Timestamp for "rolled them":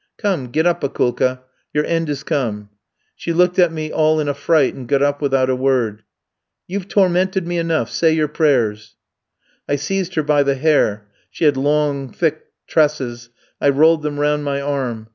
13.69-14.19